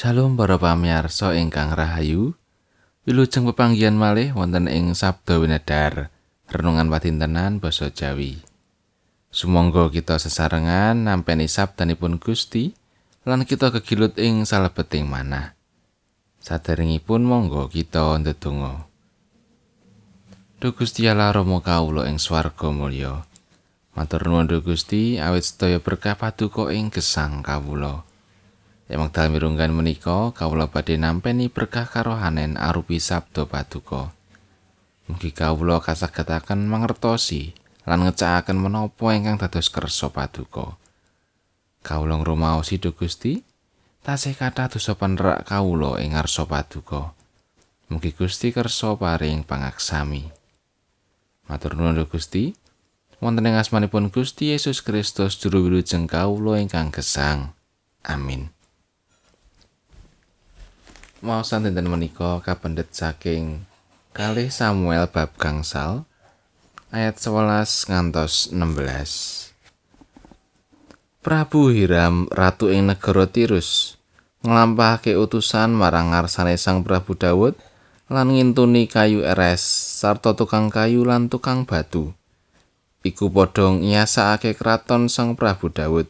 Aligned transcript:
Shalom 0.00 0.32
para 0.32 0.56
pamirsa 0.56 1.36
ingkang 1.36 1.76
rahayu. 1.76 2.32
Wilujeng 3.04 3.44
pepanggihan 3.52 3.92
malih 3.92 4.32
wonten 4.32 4.64
ing 4.64 4.96
Sabda 4.96 5.36
Winedar, 5.36 6.08
renungan 6.48 6.88
patintenan 6.88 7.60
basa 7.60 7.92
Jawi. 7.92 8.40
Sumangga 9.28 9.92
kita 9.92 10.16
sesarengan 10.16 11.04
nampi 11.04 11.44
sabdanipun 11.44 12.16
Gusti 12.16 12.72
lan 13.28 13.44
kita 13.44 13.68
kegilut 13.76 14.16
ing 14.16 14.48
salebeting 14.48 15.04
manah. 15.04 15.52
Saderengipun 16.40 17.20
monggo 17.20 17.68
kita 17.68 18.16
ndedonga. 18.24 18.88
Duh 20.64 20.72
Gusti 20.72 21.12
Allah 21.12 21.28
Rama 21.28 21.60
kawula 21.60 22.08
ing 22.08 22.16
swarga 22.16 22.72
mulya. 22.72 23.28
Matur 23.92 24.24
nuwun 24.24 24.48
Gusti 24.64 25.20
awit 25.20 25.44
sedaya 25.44 25.76
berkah 25.76 26.16
paduka 26.16 26.72
ing 26.72 26.88
gesang 26.88 27.44
kawula. 27.44 28.08
Ing 28.90 28.98
wekdal 28.98 29.30
mirunggan 29.30 29.70
menika 29.70 30.34
kawula 30.34 30.66
badhe 30.66 30.98
nampi 30.98 31.46
berkah 31.46 31.86
karohanen 31.86 32.58
arupi 32.58 32.98
sabda 32.98 33.46
paduka. 33.46 34.10
Mugi 35.06 35.30
kawula 35.30 35.78
kasagetaken 35.78 36.66
mangertosi 36.66 37.54
lan 37.86 38.02
ngecakaken 38.02 38.58
menapa 38.58 39.14
ingkang 39.14 39.38
dados 39.38 39.70
kersa 39.70 40.10
paduka. 40.10 40.74
Kawula 41.86 42.18
ngrumaosi 42.18 42.82
Duh 42.82 42.90
Gusti, 42.90 43.46
tasih 44.02 44.34
kathah 44.34 44.66
dosa 44.66 44.98
panerak 44.98 45.46
kawula 45.46 46.02
ing 46.02 46.18
ngarsa 46.18 46.50
paduka. 46.50 47.14
Mugi 47.94 48.10
Gusti 48.10 48.50
kersa 48.50 48.98
paring 48.98 49.46
pangaksami. 49.46 50.34
Matur 51.46 51.78
nuwun 51.78 52.02
Gusti. 52.10 52.58
Wonten 53.22 53.46
ing 53.46 53.54
asmanipun 53.54 54.10
Gusti 54.10 54.50
Yesus 54.50 54.82
Kristus 54.82 55.38
juru 55.38 55.70
wilujeng 55.70 56.10
kawula 56.10 56.58
ingkang 56.58 56.90
gesang. 56.90 57.54
Amin. 58.02 58.50
Maosan 61.20 61.68
dinten 61.68 61.84
menika 61.84 62.40
kapendet 62.40 62.96
saking 62.96 63.68
kalih 64.16 64.48
Samuel 64.48 65.04
bab 65.04 65.36
gangsal 65.36 66.08
ayat 66.88 67.20
11 67.20 67.92
ngantos 67.92 68.48
16. 68.56 69.52
Prabu 71.20 71.76
Hiram 71.76 72.24
ratu 72.32 72.72
ing 72.72 72.88
negara 72.88 73.28
Tirus 73.28 74.00
nglampahake 74.48 75.12
utusan 75.12 75.76
marang 75.76 76.16
ngarsane 76.16 76.56
Sang 76.56 76.80
Prabu 76.80 77.12
Daud 77.12 77.52
lan 78.08 78.32
ngintuni 78.32 78.88
kayu 78.88 79.20
eres 79.20 79.60
sarta 80.00 80.32
tukang 80.32 80.72
kayu 80.72 81.04
lan 81.04 81.28
tukang 81.28 81.68
batu. 81.68 82.16
Iku 83.04 83.28
padha 83.28 83.68
nyasakake 83.76 84.56
kraton 84.56 85.12
Sang 85.12 85.36
Prabu 85.36 85.68
Daud. 85.68 86.08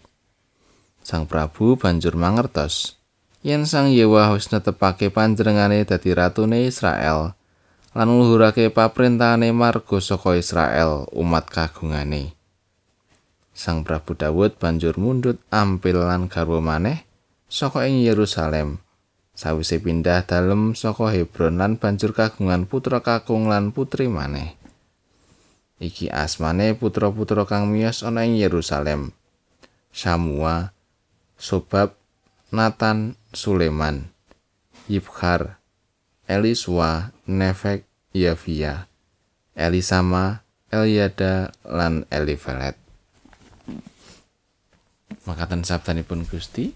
Sang 1.03 1.27
Prabu 1.27 1.75
banjur 1.75 2.15
mangertos 2.15 3.00
yen 3.41 3.65
Sang 3.65 3.89
Yewa 3.89 4.37
wis 4.37 4.53
netepake 4.53 5.09
panjenengane 5.09 5.85
dadi 5.89 6.13
ratune 6.13 6.69
Israel 6.69 7.33
lan 7.97 8.07
ngluhurake 8.07 8.71
paprintahane 8.71 9.51
marga 9.51 9.99
saka 9.99 10.39
Israel 10.39 11.11
umat 11.11 11.51
kagungane. 11.51 12.39
Sang 13.51 13.83
Prabu 13.83 14.15
Dawud 14.15 14.57
banjur 14.57 14.95
mundhut 14.97 15.43
ampil 15.51 15.99
lan 15.99 16.31
garwa 16.31 16.63
maneh 16.63 17.03
saka 17.51 17.91
ing 17.91 18.01
Yerusalem. 18.07 18.79
Sawise 19.35 19.81
pindah 19.81 20.23
dalem 20.29 20.77
saka 20.77 21.11
Hebron 21.11 21.59
lan 21.59 21.81
banjur 21.81 22.13
kagungan 22.13 22.69
putra 22.69 23.01
kakung 23.01 23.49
lan 23.49 23.73
putri 23.73 24.07
maneh. 24.07 24.55
Iki 25.81 26.13
asmane 26.13 26.77
putra-putra 26.77 27.49
kang 27.49 27.73
miyos 27.73 28.05
ana 28.05 28.29
ing 28.29 28.37
Yerusalem. 28.37 29.17
Samua, 29.91 30.77
Sobab, 31.41 32.00
Nathan, 32.51 33.15
Suleman, 33.31 34.11
Yibhar, 34.91 35.63
Eliswa, 36.27 37.15
Nefek, 37.31 37.87
Yavia, 38.11 38.91
Elisama, 39.55 40.43
Eliada, 40.67 41.55
lan 41.63 42.11
Elifelet. 42.11 42.75
Makatan 45.31 45.63
sabdanipun 45.63 46.27
Gusti, 46.27 46.75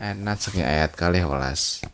ayat 0.00 0.40
saking 0.40 0.64
ayat 0.64 0.96
kalih 0.96 1.28
welas. 1.28 1.84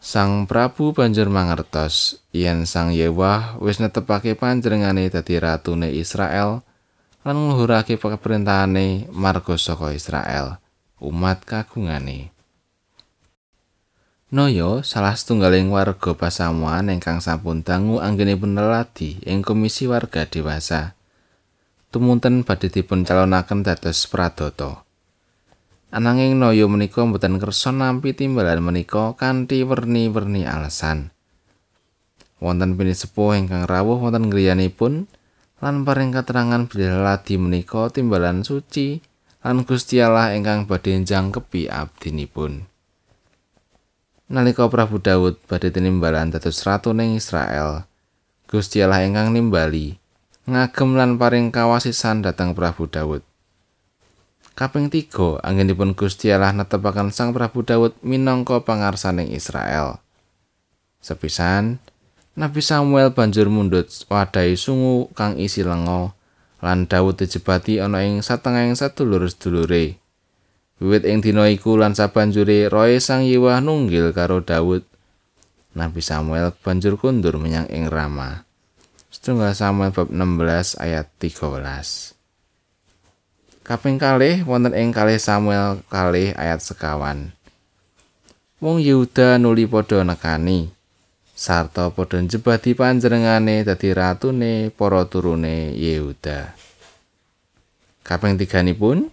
Sang 0.00 0.48
Prabu 0.48 0.96
banjur 0.96 1.28
mangertos 1.28 2.24
yen 2.32 2.64
Sang 2.64 2.96
Yewah 2.96 3.60
wis 3.60 3.76
netepake 3.76 4.32
panjenengane 4.32 5.12
dadi 5.12 5.36
ratune 5.36 5.92
Israel 5.92 6.64
lan 7.20 7.36
ngluhurake 7.36 8.00
peperintahane 8.00 9.12
marga 9.12 9.60
saka 9.60 9.92
Israel. 9.92 10.56
Umat 11.00 11.42
kagungane. 11.48 12.30
Noyo 14.30 14.86
salah 14.86 15.18
setunggaling 15.18 15.74
warga 15.74 16.14
pasamuan 16.14 16.86
ingkang 16.86 17.18
sampun 17.18 17.66
dangu 17.66 17.98
anggenipun 17.98 18.54
neladi 18.54 19.18
ing 19.26 19.42
komisi 19.42 19.90
warga 19.90 20.22
dewasa. 20.22 20.94
Tumunten 21.90 22.46
badhe 22.46 22.70
dipun 22.70 23.02
calonaken 23.02 23.66
dados 23.66 24.06
pradata. 24.06 24.86
Ananging 25.90 26.38
Noyo 26.38 26.70
menika 26.70 27.02
mboten 27.02 27.42
kersa 27.42 27.74
nampi 27.74 28.14
timbalan 28.14 28.62
menika 28.62 29.18
kanthi 29.18 29.66
werni-werni 29.66 30.46
alasan. 30.46 31.10
Wonten 32.38 32.78
pini 32.78 32.94
sepuh 32.94 33.34
ingkang 33.34 33.66
rawuh 33.66 33.98
wonten 33.98 34.30
griyanipun 34.30 35.10
lan 35.58 35.82
paring 35.82 36.14
katerangan 36.14 36.70
bilih 36.70 37.02
ladi 37.02 37.34
menika 37.34 37.90
timbalan 37.90 38.46
suci 38.46 39.02
lan 39.40 39.64
Gusti 39.64 39.96
Allah 40.04 40.36
ingkang 40.36 40.68
badhe 40.68 40.92
njangkepi 41.00 41.72
abdinipun. 41.72 42.68
Nalika 44.28 44.68
Prabu 44.68 45.00
Daud 45.00 45.40
badhe 45.48 45.72
tinimbalan 45.72 46.28
dados 46.28 46.60
ratu 46.62 46.92
ning 46.92 47.16
Israel, 47.16 47.88
Gusti 48.46 48.84
Allah 48.84 49.02
ingkang 49.08 49.32
nimbali 49.32 49.96
ngagem 50.44 50.98
lan 50.98 51.16
paring 51.16 51.48
kawasisan 51.48 52.20
dhateng 52.20 52.52
Prabu 52.52 52.84
Daud. 52.90 53.24
Kaping 54.52 54.92
tiga, 54.92 55.40
anggenipun 55.40 55.96
Gusti 55.96 56.28
Allah 56.28 56.52
netepaken 56.52 57.08
Sang 57.08 57.32
Prabu 57.32 57.64
Daud 57.64 57.96
minangka 58.04 58.60
pangarsaning 58.60 59.32
Israel. 59.32 60.04
Sepisan, 61.00 61.80
Nabi 62.36 62.60
Samuel 62.60 63.16
banjur 63.16 63.48
mundhut 63.48 63.88
wadahi 64.12 64.52
sungu 64.52 65.08
kang 65.16 65.40
isi 65.40 65.64
lenga 65.64 66.12
lan 66.60 66.84
Daud 66.88 67.16
dijebati 67.16 67.80
ana 67.80 68.04
ing 68.04 68.20
satengahing 68.20 68.76
sadulur-sedulure. 68.76 69.96
Wiwit 70.80 71.04
ing 71.04 71.20
dina 71.20 71.44
iku 71.48 71.76
lan 71.76 71.92
sabanjure 71.92 72.72
roe 72.72 72.96
Sang 73.00 73.24
Yewah 73.24 73.60
nunggil 73.60 74.16
karo 74.16 74.40
Daud. 74.40 74.84
Nabi 75.76 76.00
Samuel 76.00 76.56
banjur 76.56 76.96
kundur 76.96 77.36
menyang 77.36 77.68
ing 77.68 77.88
Rama. 77.88 78.48
Setunggal 79.12 79.52
Samuel 79.52 79.92
bab 79.92 80.08
16 80.08 80.80
ayat 80.80 81.06
13. 81.20 82.16
Kaping 83.60 84.00
kalih 84.00 84.42
wonten 84.48 84.72
ing 84.72 84.90
kalih 84.90 85.20
Samuel 85.20 85.84
kalih 85.92 86.32
ayat 86.34 86.64
sekawan. 86.64 87.30
Wong 88.58 88.80
Yehuda 88.80 89.36
nuli 89.36 89.68
padha 89.68 90.00
nekani. 90.04 90.72
Sarta 91.40 91.88
padha 91.88 92.20
njebati 92.20 92.76
panjenengane 92.76 93.64
dadi 93.64 93.96
ratune 93.96 94.68
para 94.76 95.08
turune 95.08 95.72
Yehuda. 95.72 96.52
Kaping 98.04 98.36
tiganipun 98.36 99.08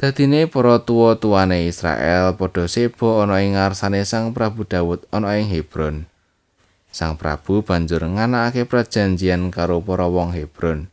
dadine 0.00 0.48
para 0.48 0.80
tuwa-tuwane 0.80 1.68
Israel 1.68 2.32
padha 2.40 2.64
sebo 2.64 3.20
ana 3.20 3.44
ing 3.44 3.52
ngarsane 3.52 4.00
Sang 4.08 4.32
Prabu 4.32 4.64
Daud 4.64 5.04
ana 5.12 5.36
ing 5.36 5.52
Hebron. 5.52 6.08
Sang 6.88 7.20
Prabu 7.20 7.60
banjur 7.60 8.08
nganakake 8.08 8.64
prajanjian 8.64 9.52
karo 9.52 9.84
para 9.84 10.08
wong 10.08 10.32
Hebron. 10.32 10.88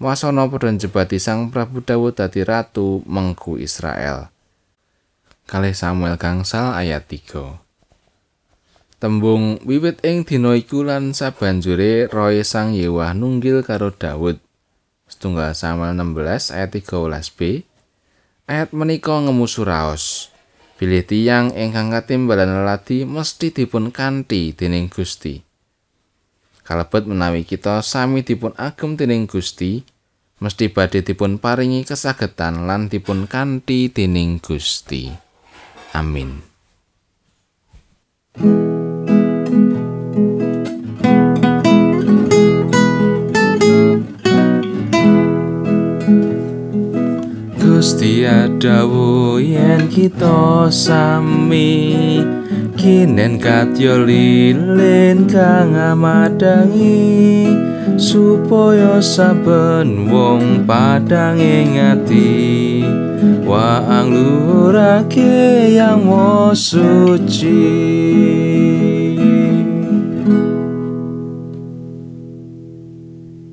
Wasana 0.00 0.48
padha 0.48 0.72
njebati 0.72 1.20
Sang 1.20 1.52
Prabu 1.52 1.84
Daud 1.84 2.16
dadi 2.16 2.40
ratu 2.40 3.04
mengku 3.04 3.60
Israel. 3.60 4.32
Kalih 5.44 5.76
Samuel 5.76 6.16
gangsal 6.16 6.72
ayat 6.72 7.04
3. 7.04 7.71
Tembung 9.02 9.58
wiwit 9.66 9.98
ing 10.06 10.22
dina 10.22 10.54
iku 10.54 10.86
lan 10.86 11.10
sabanjure 11.10 12.06
roe 12.06 12.38
Sang 12.46 12.70
Yewah 12.70 13.18
nunggil 13.18 13.66
karo 13.66 13.90
Daud. 13.90 14.38
Setunggal 15.10 15.58
Samuel 15.58 15.98
16 15.98 16.54
ayat 16.54 16.70
13b. 16.70 17.66
Ayat 18.46 18.70
menika 18.70 19.18
ngemusu 19.18 19.66
raos. 19.66 20.30
Bilih 20.78 21.02
tiyang 21.02 21.50
ingkang 21.50 21.90
katimbalan 21.90 22.62
leladi 22.62 23.02
mesti 23.02 23.50
dipun 23.50 23.90
kanthi 23.90 24.54
dening 24.54 24.86
Gusti. 24.86 25.42
Kalebet 26.62 27.02
menawi 27.10 27.42
kita 27.42 27.82
sami 27.82 28.22
dipun 28.22 28.54
agem 28.54 28.94
dening 28.94 29.26
Gusti, 29.26 29.82
mesti 30.38 30.70
badhe 30.70 31.02
dipun 31.02 31.42
paringi 31.42 31.82
kesagetan 31.82 32.70
lan 32.70 32.86
dipun 32.86 33.26
kanthi 33.26 33.90
dening 33.90 34.38
Gusti. 34.38 35.10
Amin. 35.90 36.38
Gusti 38.38 38.81
adawu 48.62 49.42
yen 49.42 49.90
kita 49.90 50.70
sami. 50.70 52.22
Kinen 52.78 53.42
katya 53.42 53.98
lilin 53.98 55.26
kang 55.26 55.74
amadangi 55.74 57.50
supaya 57.98 59.02
saben 59.02 60.06
wong 60.06 60.62
padang 60.62 61.42
ngati. 61.42 62.86
Wa 63.42 63.82
anglurake 63.82 65.74
yang 65.74 66.06
suci 66.54 67.66